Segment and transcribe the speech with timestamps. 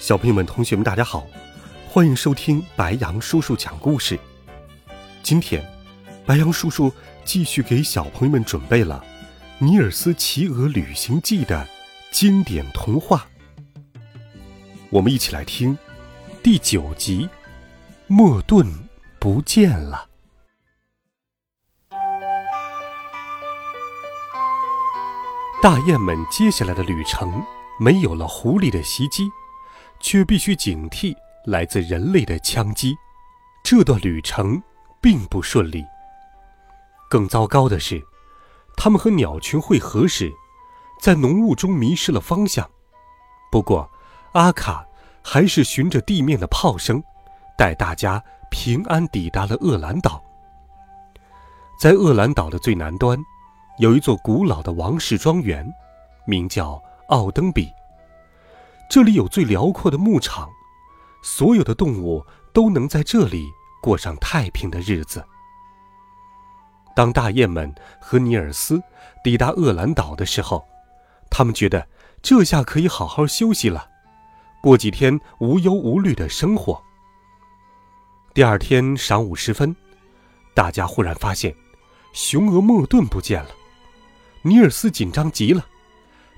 [0.00, 1.26] 小朋友们、同学们，大家好，
[1.86, 4.18] 欢迎收听白杨叔叔讲故事。
[5.22, 5.62] 今天，
[6.24, 6.90] 白杨叔叔
[7.22, 9.04] 继续给小朋友们准备了
[9.64, 11.68] 《尼尔斯骑鹅旅行记》的
[12.10, 13.26] 经典童话。
[14.88, 15.76] 我们一起来听
[16.42, 17.26] 第九集
[18.06, 18.66] 《莫顿
[19.18, 20.08] 不见了》。
[25.62, 27.44] 大雁们接下来的旅程
[27.78, 29.30] 没有了狐狸的袭击。
[30.00, 32.94] 却必须警惕来自人类的枪击，
[33.62, 34.60] 这段旅程
[35.00, 35.84] 并不顺利。
[37.08, 38.02] 更糟糕的是，
[38.76, 40.32] 他们和鸟群会合时，
[41.00, 42.68] 在浓雾中迷失了方向。
[43.50, 43.90] 不过，
[44.32, 44.86] 阿卡
[45.22, 47.02] 还是循着地面的炮声，
[47.58, 50.22] 带大家平安抵达了厄兰岛。
[51.80, 53.18] 在厄兰岛的最南端，
[53.78, 55.66] 有一座古老的王室庄园，
[56.26, 57.72] 名叫奥登比。
[58.90, 60.50] 这里有最辽阔的牧场，
[61.22, 63.48] 所有的动物都能在这里
[63.80, 65.24] 过上太平的日子。
[66.96, 68.82] 当大雁们和尼尔斯
[69.22, 70.66] 抵达厄兰岛的时候，
[71.30, 71.86] 他们觉得
[72.20, 73.88] 这下可以好好休息了，
[74.60, 76.82] 过几天无忧无虑的生活。
[78.34, 79.74] 第二天晌午时分，
[80.52, 81.54] 大家忽然发现，
[82.12, 83.50] 雄鹅莫顿不见了。
[84.42, 85.64] 尼尔斯紧张极了，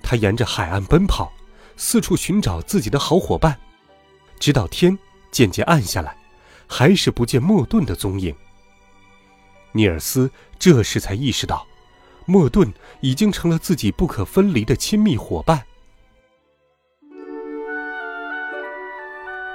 [0.03, 1.33] 他沿着海岸奔跑。
[1.77, 3.59] 四处寻找自己的好伙伴，
[4.39, 4.97] 直到天
[5.31, 6.17] 渐渐暗下来，
[6.67, 8.35] 还是不见莫顿的踪影。
[9.73, 11.67] 尼尔斯这时才意识到，
[12.27, 15.63] 莫顿已经成了自己不可分离的亲密伙伴。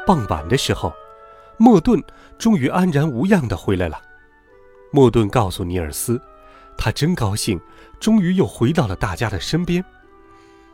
[0.05, 0.93] 傍晚的时候，
[1.57, 2.01] 莫顿
[2.39, 4.01] 终于安然无恙的回来了。
[4.91, 6.21] 莫顿告诉尼尔斯，
[6.77, 7.59] 他真高兴，
[7.99, 9.83] 终于又回到了大家的身边。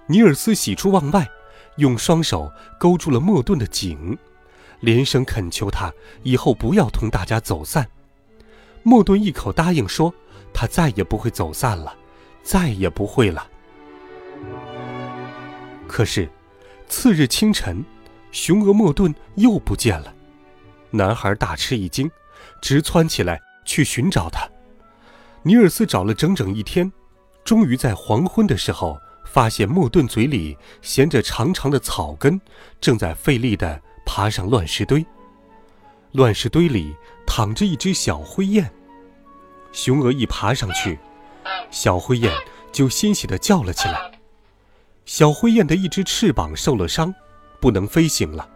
[0.07, 1.29] 尼尔斯喜出望外，
[1.77, 4.17] 用双手勾住了莫顿的颈，
[4.81, 5.91] 连声恳求他
[6.23, 7.87] 以后不要同大家走散。
[8.83, 10.13] 莫顿一口答应说
[10.53, 11.95] ：“他再也不会走散了，
[12.43, 13.47] 再也不会了。”
[15.87, 16.29] 可是，
[16.87, 17.83] 次日清晨，
[18.31, 20.13] 雄鹅莫顿又不见了。
[20.91, 22.11] 男孩大吃一惊，
[22.61, 24.45] 直窜起来去寻找他。
[25.43, 26.91] 尼尔斯找了整整一天，
[27.45, 28.99] 终于在黄昏的时候。
[29.33, 32.39] 发现莫顿嘴里衔着长长的草根，
[32.79, 35.03] 正在费力地爬上乱石堆。
[36.11, 36.95] 乱石堆里
[37.25, 38.71] 躺着一只小灰雁。
[39.71, 40.99] 雄鹅一爬上去，
[41.71, 42.31] 小灰雁
[42.71, 44.11] 就欣喜地叫了起来。
[45.03, 47.11] 小灰雁的一只翅膀受了伤，
[47.59, 48.47] 不能飞行了。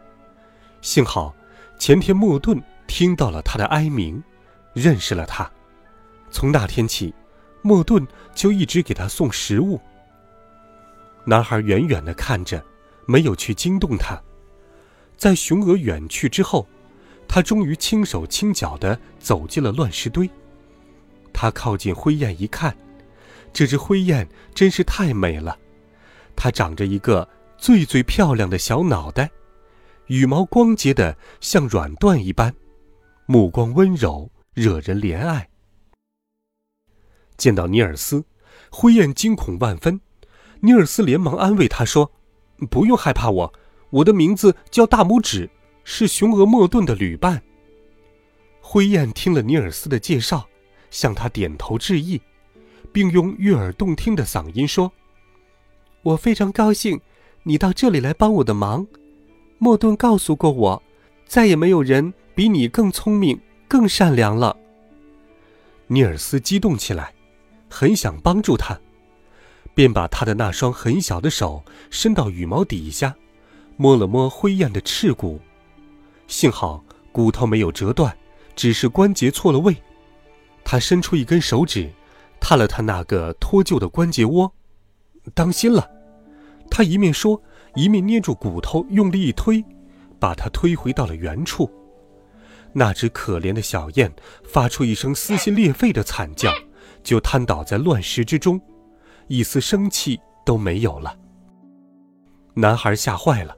[0.83, 1.33] 幸好
[1.79, 4.21] 前天莫顿听到了它的哀鸣，
[4.73, 5.49] 认识了它。
[6.29, 7.15] 从那天起，
[7.63, 9.81] 莫顿就一直给它送食物。
[11.29, 12.63] 男孩远远地看着，
[13.05, 14.17] 没有去惊动它。
[15.17, 16.65] 在雄鹅远去之后，
[17.27, 20.29] 他终于轻手轻脚地走进了乱石堆。
[21.33, 22.73] 他靠近灰雁一看，
[23.51, 25.59] 这只灰雁真是太美了。
[26.33, 27.27] 它长着一个
[27.57, 29.29] 最最漂亮的小脑袋，
[30.05, 32.55] 羽毛光洁的像软缎一般，
[33.25, 35.49] 目光温柔，惹人怜爱。
[37.35, 38.23] 见到尼尔斯，
[38.71, 39.99] 灰雁惊恐万分。
[40.61, 42.11] 尼尔斯连忙安慰他说
[42.69, 43.53] ：“不用害怕我，
[43.89, 45.49] 我的名字叫大拇指，
[45.83, 47.41] 是雄鹅莫顿的旅伴。”
[48.59, 50.47] 灰雁听了尼尔斯的介绍，
[50.91, 52.19] 向他点头致意，
[52.91, 54.91] 并用悦耳动听的嗓音说
[56.03, 56.99] ：“我非常高兴，
[57.43, 58.85] 你到这里来帮我的忙。
[59.57, 60.83] 莫顿告诉过我，
[61.25, 64.57] 再也没有人比你更聪明、更善良了。”
[65.87, 67.13] 尼尔斯激动起来，
[67.69, 68.77] 很想帮助他。
[69.77, 73.15] 便把他的那双很小的手伸到羽毛底下，
[73.75, 75.39] 摸了摸灰雁的翅骨，
[76.25, 78.17] 幸好骨头没有折断，
[78.55, 79.77] 只是关节错了位。
[80.63, 81.91] 他伸出一根手指，
[82.39, 84.51] 探了探那个脱臼的关节窝，
[85.35, 85.87] 当心了！
[86.71, 87.39] 他一面说，
[87.75, 89.63] 一面捏住骨头，用力一推，
[90.19, 91.71] 把它推回到了原处。
[92.73, 94.11] 那只可怜的小雁
[94.43, 96.51] 发出一声撕心裂肺的惨叫，
[97.03, 98.59] 就瘫倒在乱石之中。
[99.27, 101.17] 一丝生气都没有了。
[102.53, 103.55] 男孩吓坏了，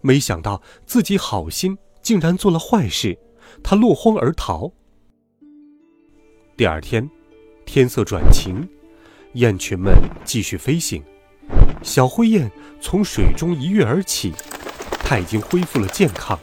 [0.00, 3.18] 没想到自己好心竟然做了坏事，
[3.62, 4.72] 他落荒而逃。
[6.56, 7.08] 第二天，
[7.66, 8.66] 天色转晴，
[9.34, 9.92] 雁群们
[10.24, 11.02] 继续飞行。
[11.82, 12.50] 小灰雁
[12.80, 14.32] 从水中一跃而起，
[15.04, 16.38] 它已经恢复了健康，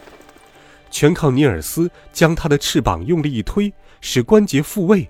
[0.89, 5.09] 全靠尼尔斯将它的翅膀用力一推，使关节复位。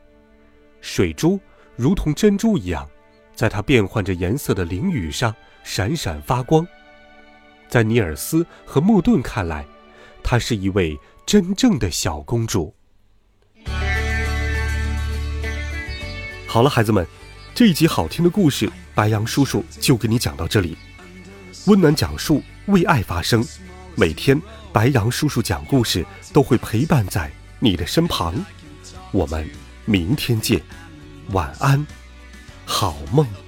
[0.81, 1.39] 水珠
[1.75, 2.89] 如同珍珠一样，
[3.35, 6.65] 在它变换着颜色的翎羽上闪闪发光。
[7.67, 9.65] 在尼尔斯和莫顿看来，
[10.23, 12.73] 她是一位真正的小公主。
[16.47, 17.05] 好了，孩子们，
[17.53, 20.77] 这一集好听的故事，白羊叔叔就给你讲到这里。
[21.65, 23.43] 温暖讲述，为爱发声。
[23.95, 24.41] 每天，
[24.71, 28.33] 白羊叔叔讲故事都会陪伴在你的身旁。
[29.11, 29.49] 我们
[29.85, 30.61] 明天见，
[31.31, 31.85] 晚安，
[32.65, 33.44] 好梦。